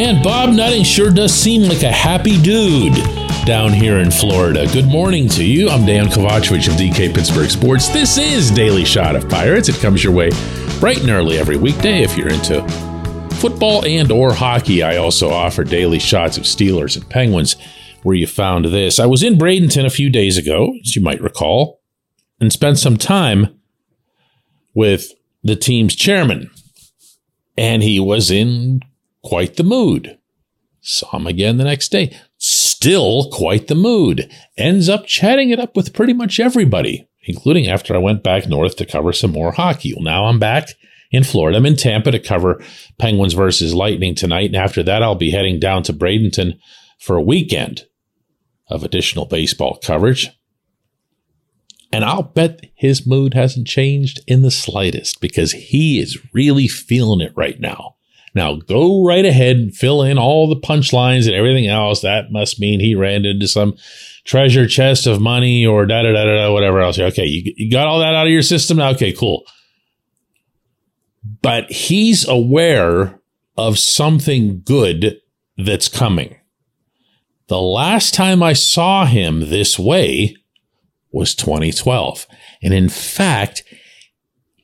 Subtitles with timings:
[0.00, 2.94] And Bob Nutting sure does seem like a happy dude
[3.44, 4.66] down here in Florida.
[4.72, 5.68] Good morning to you.
[5.68, 7.88] I'm Dan Kovacevic of DK Pittsburgh Sports.
[7.88, 9.68] This is Daily Shot of Pirates.
[9.68, 10.30] It comes your way
[10.80, 12.66] bright and early every weekday if you're into
[13.42, 14.82] football and or hockey.
[14.82, 17.56] I also offer daily shots of Steelers and Penguins
[18.02, 18.98] where you found this.
[18.98, 21.82] I was in Bradenton a few days ago, as you might recall,
[22.40, 23.60] and spent some time
[24.72, 26.50] with the team's chairman.
[27.58, 28.80] And he was in
[29.22, 30.18] quite the mood.
[30.80, 32.16] Saw him again the next day.
[32.38, 34.30] Still quite the mood.
[34.56, 38.76] Ends up chatting it up with pretty much everybody, including after I went back north
[38.76, 39.92] to cover some more hockey.
[39.94, 40.70] Well, now I'm back
[41.10, 41.58] in Florida.
[41.58, 42.62] I'm in Tampa to cover
[42.98, 44.46] Penguins versus Lightning tonight.
[44.46, 46.58] And after that, I'll be heading down to Bradenton
[46.98, 47.84] for a weekend
[48.68, 50.30] of additional baseball coverage.
[51.92, 57.20] And I'll bet his mood hasn't changed in the slightest because he is really feeling
[57.20, 57.96] it right now.
[58.34, 62.00] Now go right ahead and fill in all the punchlines and everything else.
[62.02, 63.76] That must mean he ran into some
[64.24, 66.98] treasure chest of money or da da da da whatever else.
[66.98, 68.90] Okay, you, you got all that out of your system now.
[68.90, 69.44] Okay, cool.
[71.42, 73.20] But he's aware
[73.56, 75.20] of something good
[75.56, 76.36] that's coming.
[77.48, 80.36] The last time I saw him this way
[81.10, 82.26] was 2012.
[82.62, 83.64] And in fact,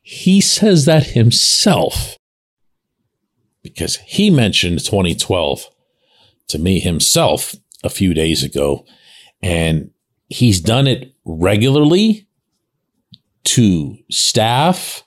[0.02, 2.15] he says that himself
[3.74, 5.68] because he mentioned 2012
[6.48, 8.84] to me himself a few days ago.
[9.42, 9.90] And
[10.28, 12.26] he's done it regularly
[13.44, 15.04] to staff,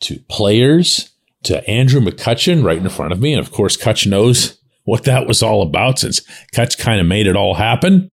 [0.00, 1.10] to players,
[1.44, 3.32] to Andrew McCutchen right in front of me.
[3.32, 6.20] And of course, Kutch knows what that was all about since
[6.54, 8.08] Kutch kind of made it all happen.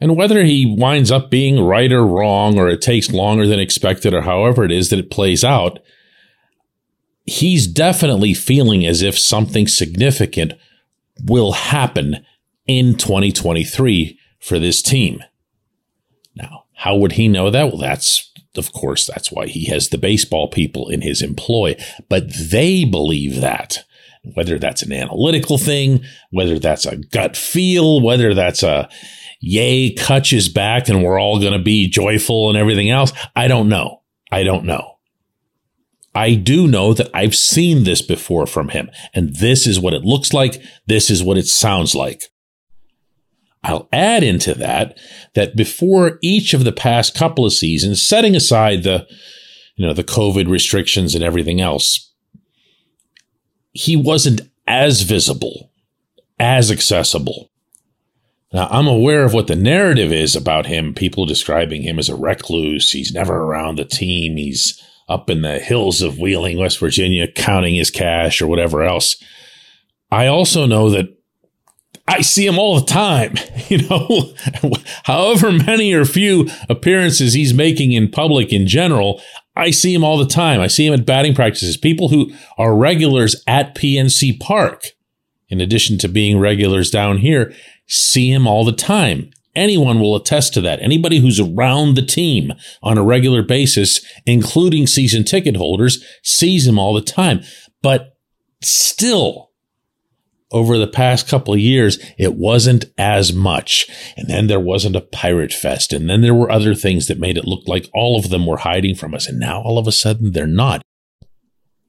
[0.00, 4.14] And whether he winds up being right or wrong, or it takes longer than expected,
[4.14, 5.78] or however it is that it plays out,
[7.30, 10.52] he's definitely feeling as if something significant
[11.24, 12.26] will happen
[12.66, 15.22] in 2023 for this team.
[16.34, 17.68] Now, how would he know that?
[17.68, 21.76] Well, that's, of course, that's why he has the baseball people in his employ,
[22.08, 23.84] but they believe that.
[24.34, 28.88] Whether that's an analytical thing, whether that's a gut feel, whether that's a
[29.40, 33.48] yay, Kutch is back and we're all going to be joyful and everything else, I
[33.48, 34.02] don't know.
[34.30, 34.98] I don't know.
[36.14, 40.02] I do know that I've seen this before from him, and this is what it
[40.02, 40.60] looks like.
[40.86, 42.24] This is what it sounds like.
[43.62, 44.98] I'll add into that
[45.34, 49.06] that before each of the past couple of seasons, setting aside the,
[49.76, 52.10] you know, the COVID restrictions and everything else,
[53.72, 55.70] he wasn't as visible,
[56.38, 57.50] as accessible.
[58.52, 60.92] Now, I'm aware of what the narrative is about him.
[60.94, 62.90] People describing him as a recluse.
[62.90, 64.36] He's never around the team.
[64.36, 69.22] He's up in the hills of Wheeling, West Virginia, counting his cash or whatever else.
[70.10, 71.08] I also know that
[72.06, 73.34] I see him all the time.
[73.70, 74.34] You know,
[75.04, 79.22] however many or few appearances he's making in public in general,
[79.54, 80.60] I see him all the time.
[80.60, 81.76] I see him at batting practices.
[81.76, 84.86] People who are regulars at PNC Park,
[85.48, 87.52] in addition to being regulars down here,
[87.86, 89.30] see him all the time.
[89.56, 90.80] Anyone will attest to that.
[90.80, 92.52] Anybody who's around the team
[92.82, 97.42] on a regular basis, including season ticket holders, sees him all the time.
[97.82, 98.16] But
[98.62, 99.50] still,
[100.52, 103.88] over the past couple of years, it wasn't as much.
[104.16, 105.92] And then there wasn't a pirate fest.
[105.92, 108.58] And then there were other things that made it look like all of them were
[108.58, 109.28] hiding from us.
[109.28, 110.82] And now all of a sudden they're not.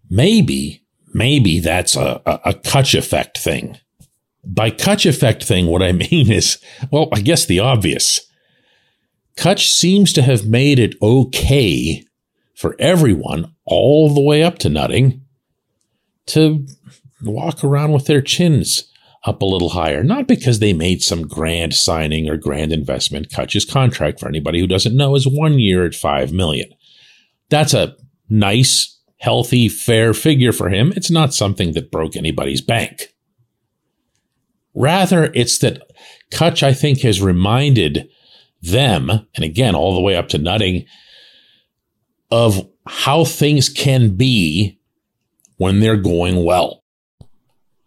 [0.10, 0.84] Maybe,
[1.14, 3.78] maybe that's a, a, a Kutch effect thing.
[4.44, 6.58] By Kutch effect thing, what I mean is,
[6.92, 8.20] well, I guess the obvious.
[9.38, 12.04] Kutch seems to have made it okay
[12.56, 15.22] for everyone, all the way up to nutting,
[16.28, 16.68] to
[17.24, 18.92] walk around with their chins
[19.26, 20.04] up a little higher.
[20.04, 23.30] Not because they made some grand signing or grand investment.
[23.30, 26.70] Kutch's contract, for anybody who doesn't know, is one year at five million.
[27.50, 27.96] That's a
[28.30, 30.94] nice, healthy, fair figure for him.
[30.96, 33.14] It's not something that broke anybody's bank.
[34.74, 35.82] Rather, it's that
[36.32, 38.10] Kutch, I think, has reminded
[38.62, 40.86] them, and again, all the way up to nutting,
[42.30, 44.80] of how things can be
[45.58, 46.84] when they're going well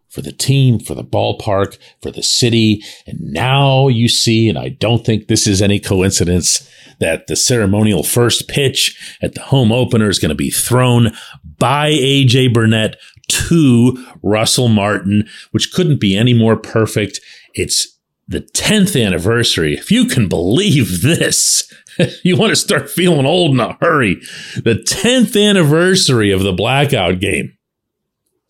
[0.08, 2.82] for the team, for the ballpark, for the city.
[3.06, 6.70] And now you see, and I don't think this is any coincidence,
[7.00, 11.12] that the ceremonial first pitch at the home opener is going to be thrown
[11.58, 12.96] by AJ Burnett
[13.29, 17.21] to Russell Martin, which couldn't be any more perfect.
[17.55, 17.99] It's
[18.29, 19.75] the 10th anniversary.
[19.75, 21.73] If you can believe this,
[22.23, 24.17] you want to start feeling old in a hurry.
[24.56, 27.56] The 10th anniversary of the blackout game.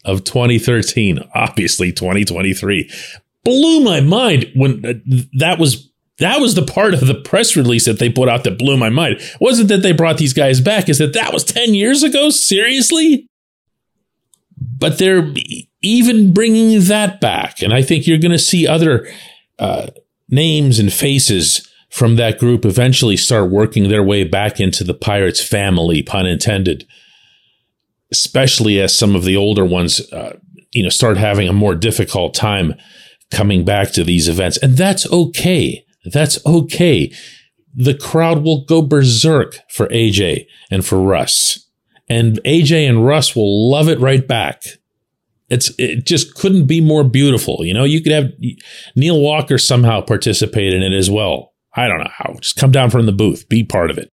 [0.04, 2.90] of 2013, obviously 2023.
[3.42, 4.92] Blew my mind when uh,
[5.38, 8.58] that was that was the part of the press release that they put out that
[8.58, 9.16] blew my mind.
[9.16, 12.30] It wasn't that they brought these guys back, is that that was 10 years ago?
[12.30, 13.26] Seriously?
[14.76, 15.32] But they're
[15.82, 17.62] even bringing that back.
[17.62, 19.06] And I think you're going to see other
[19.58, 19.88] uh,
[20.28, 25.42] names and faces from that group eventually start working their way back into the Pirates
[25.42, 26.86] family, pun intended.
[28.10, 30.36] Especially as some of the older ones, uh,
[30.72, 32.74] you know, start having a more difficult time
[33.30, 34.56] coming back to these events.
[34.58, 35.84] And that's okay.
[36.04, 37.12] That's okay.
[37.74, 41.63] The crowd will go berserk for AJ and for Russ.
[42.08, 44.62] And AJ and Russ will love it right back.
[45.48, 47.64] It's it just couldn't be more beautiful.
[47.64, 48.32] You know, you could have
[48.96, 51.52] Neil Walker somehow participate in it as well.
[51.74, 52.34] I don't know how.
[52.40, 54.08] Just come down from the booth, be part of it.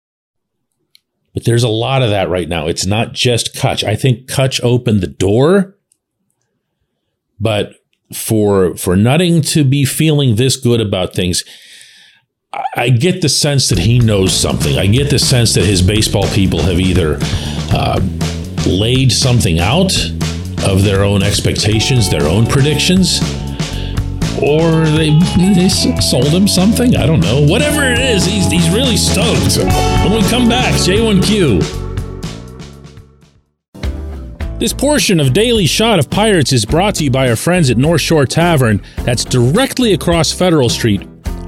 [1.35, 2.67] But there's a lot of that right now.
[2.67, 3.85] It's not just Kutch.
[3.85, 5.77] I think Kutch opened the door,
[7.39, 7.75] but
[8.13, 11.45] for for Nutting to be feeling this good about things,
[12.53, 14.77] I get the sense that he knows something.
[14.77, 17.19] I get the sense that his baseball people have either
[17.73, 18.01] uh,
[18.67, 19.93] laid something out
[20.67, 23.21] of their own expectations, their own predictions,
[24.43, 25.17] or they,
[25.55, 26.97] they sold him something.
[26.97, 27.47] I don't know.
[27.47, 29.57] Whatever it is, he's, he's really stoked.
[30.05, 31.79] When we come back, J1Q.
[34.59, 37.77] This portion of Daily Shot of Pirates is brought to you by our friends at
[37.79, 41.10] North Shore Tavern, that's directly across Federal Street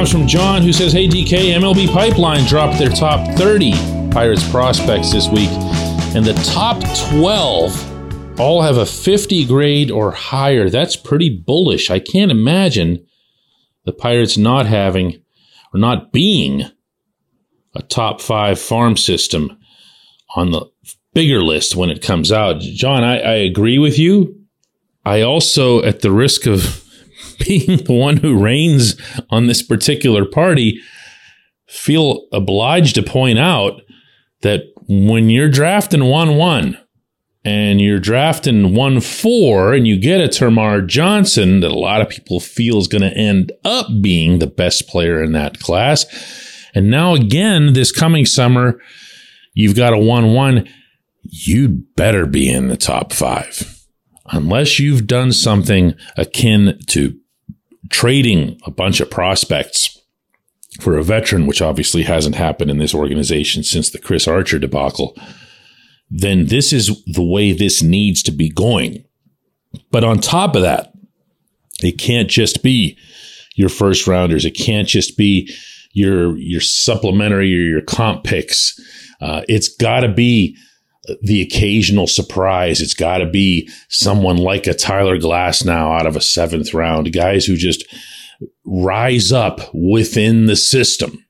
[0.00, 3.72] Comes from John, who says, Hey DK, MLB Pipeline dropped their top 30
[4.10, 5.50] Pirates prospects this week,
[6.16, 10.70] and the top 12 all have a 50 grade or higher.
[10.70, 11.90] That's pretty bullish.
[11.90, 13.06] I can't imagine
[13.84, 15.22] the Pirates not having
[15.74, 16.62] or not being
[17.74, 19.54] a top five farm system
[20.34, 20.64] on the
[21.12, 22.60] bigger list when it comes out.
[22.60, 24.46] John, I, I agree with you.
[25.04, 26.79] I also, at the risk of
[27.46, 28.96] being the one who rains
[29.30, 30.80] on this particular party,
[31.66, 33.80] feel obliged to point out
[34.42, 36.78] that when you're drafting 1 1
[37.44, 42.08] and you're drafting 1 4 and you get a Termarr Johnson that a lot of
[42.08, 46.06] people feel is going to end up being the best player in that class.
[46.74, 48.80] And now, again, this coming summer,
[49.54, 50.68] you've got a 1 1.
[51.22, 53.80] You'd better be in the top five
[54.32, 57.19] unless you've done something akin to
[57.90, 60.00] trading a bunch of prospects
[60.80, 65.16] for a veteran, which obviously hasn't happened in this organization since the Chris Archer debacle,
[66.10, 69.04] then this is the way this needs to be going.
[69.90, 70.92] But on top of that,
[71.82, 72.98] it can't just be
[73.54, 74.44] your first rounders.
[74.44, 75.52] It can't just be
[75.92, 78.78] your your supplementary or your comp picks.
[79.20, 80.56] Uh, it's got to be
[81.22, 82.80] the occasional surprise.
[82.80, 87.44] It's got to be someone like a Tyler Glasnow out of a seventh round, guys
[87.44, 87.84] who just
[88.64, 91.24] rise up within the system.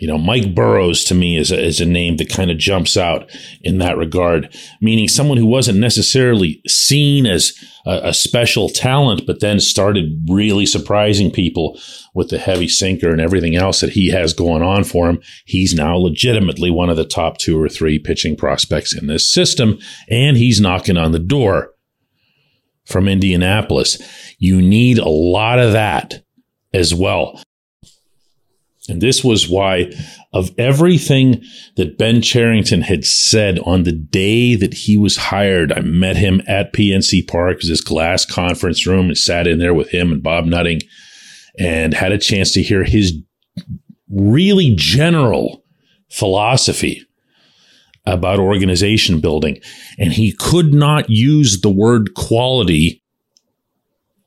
[0.00, 2.96] You know, Mike Burrows to me is a, is a name that kind of jumps
[2.96, 3.30] out
[3.60, 7.52] in that regard, meaning someone who wasn't necessarily seen as
[7.84, 11.78] a, a, special talent, but then started really surprising people
[12.14, 15.20] with the heavy sinker and everything else that he has going on for him.
[15.44, 19.78] He's now legitimately one of the top two or three pitching prospects in this system,
[20.08, 21.74] and he's knocking on the door
[22.86, 23.98] from Indianapolis.
[24.38, 26.24] You need a lot of that
[26.72, 27.38] as well.
[28.90, 29.92] And this was why,
[30.32, 31.42] of everything
[31.76, 36.42] that Ben Cherington had said on the day that he was hired, I met him
[36.46, 40.44] at PNC Park, this glass conference room, and sat in there with him and Bob
[40.44, 40.80] Nutting
[41.58, 43.14] and had a chance to hear his
[44.08, 45.64] really general
[46.10, 47.06] philosophy
[48.06, 49.60] about organization building.
[49.98, 53.02] And he could not use the word quality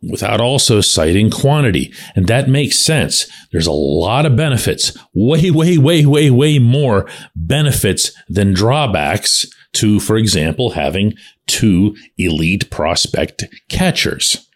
[0.10, 1.94] without also citing quantity.
[2.16, 3.28] And that makes sense.
[3.52, 10.00] There's a lot of benefits, way, way, way, way, way more benefits than drawbacks to,
[10.00, 11.14] for example, having
[11.48, 14.50] two elite prospect catchers.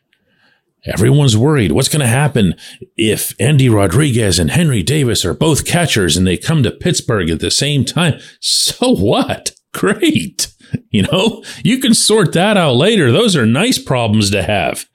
[0.86, 1.74] Everyone's worried.
[1.74, 2.56] What's going to happen
[2.96, 7.42] if Endy Rodriguez and Henry Davis are both catchers and they come to Pittsburgh at
[7.42, 8.20] the same time?
[8.40, 9.52] So what?
[9.74, 10.48] Great.
[10.90, 13.12] You know, you can sort that out later.
[13.12, 14.86] Those are nice problems to have.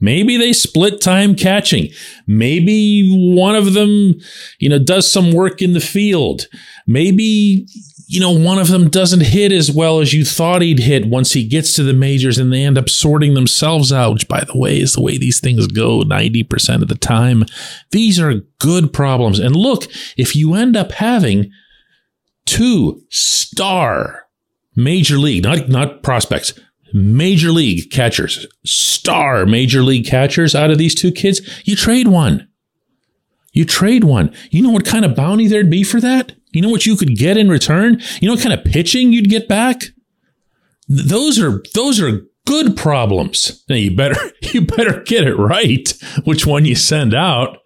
[0.00, 1.88] Maybe they split time catching.
[2.26, 4.18] Maybe one of them,
[4.58, 6.46] you know, does some work in the field.
[6.86, 7.66] Maybe,
[8.06, 11.32] you know, one of them doesn't hit as well as you thought he'd hit once
[11.32, 14.58] he gets to the majors and they end up sorting themselves out, which, by the
[14.58, 17.44] way, is the way these things go 90% of the time.
[17.90, 19.38] These are good problems.
[19.38, 19.84] And look,
[20.16, 21.50] if you end up having
[22.46, 24.24] two star
[24.74, 26.54] major league, not, not prospects,
[26.92, 32.48] major league catchers, star major league catchers out of these two kids, you trade one.
[33.52, 34.32] You trade one.
[34.50, 36.32] You know what kind of bounty there'd be for that?
[36.52, 38.00] You know what you could get in return?
[38.20, 39.82] You know what kind of pitching you'd get back?
[40.88, 43.64] Those are those are good problems.
[43.68, 44.20] Now you better
[44.52, 45.92] you better get it right
[46.24, 47.58] which one you send out.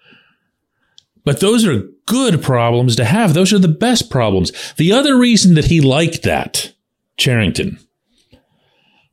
[1.25, 3.33] But those are good problems to have.
[3.33, 4.53] Those are the best problems.
[4.75, 6.75] The other reason that he liked that,
[7.17, 7.79] Cherington,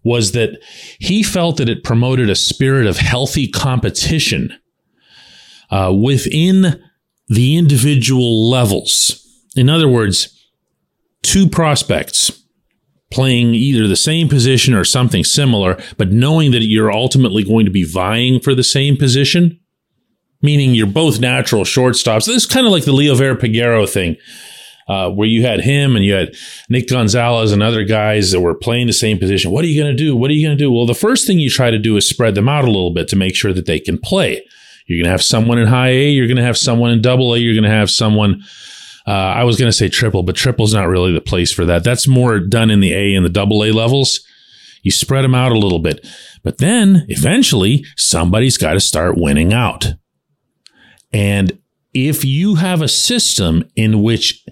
[0.03, 0.60] was that
[1.00, 4.53] he felt that it promoted a spirit of healthy competition
[5.70, 6.81] uh, within
[7.27, 9.17] the individual levels.
[9.55, 10.38] In other words,
[11.24, 12.31] two prospects
[13.12, 17.72] playing either the same position or something similar, but knowing that you're ultimately going to
[17.72, 19.60] be vying for the same position,
[20.41, 22.25] meaning you're both natural shortstops.
[22.25, 24.15] This is kind of like the Liover Peguero thing
[24.88, 26.36] uh, where you had him and you had
[26.70, 29.52] Nick Gonzalez and other guys that were playing the same position.
[29.52, 30.16] What are you going to do?
[30.16, 30.72] What are you going to do?
[30.72, 33.08] Well, the first thing you try to do is spread them out a little bit
[33.10, 34.44] to make sure that they can play.
[34.88, 36.10] You're going to have someone in high A.
[36.10, 37.38] You're going to have someone in double A.
[37.38, 38.42] You're going to have someone.
[39.08, 41.84] Uh, I was going to say triple, but triple's not really the place for that.
[41.84, 44.20] That's more done in the A and the double A levels.
[44.84, 46.06] You spread them out a little bit,
[46.44, 49.94] but then eventually somebody's got to start winning out.
[51.14, 51.61] And
[51.93, 54.45] if you have a system in which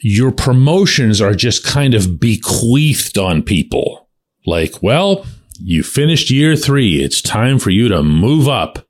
[0.00, 4.08] your promotions are just kind of bequeathed on people,
[4.46, 5.24] like, well,
[5.58, 8.86] you finished year three, it's time for you to move up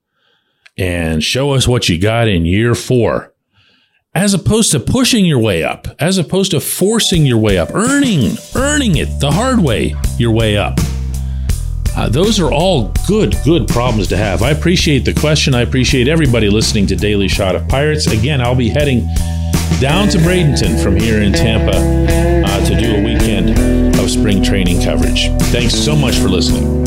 [0.77, 3.33] and show us what you got in year four.
[4.17, 8.37] As opposed to pushing your way up, as opposed to forcing your way up, earning,
[8.55, 10.79] earning it the hard way, your way up.
[11.97, 14.43] Uh, those are all good, good problems to have.
[14.43, 15.55] I appreciate the question.
[15.55, 18.07] I appreciate everybody listening to Daily Shot of Pirates.
[18.07, 19.07] Again, I'll be heading
[19.81, 24.83] down to Bradenton from here in Tampa uh, to do a weekend of spring training
[24.83, 25.29] coverage.
[25.53, 26.84] Thanks so much for listening.